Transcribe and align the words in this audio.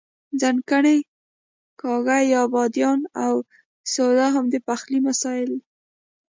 ځڼکۍ، 0.39 0.99
کاږه 1.81 2.17
یا 2.33 2.41
بادیان 2.53 2.99
او 3.25 3.33
سوډا 3.93 4.27
هم 4.35 4.45
د 4.53 4.55
پخلي 4.67 4.99
مسالې 5.07 5.45
دي. 5.49 5.59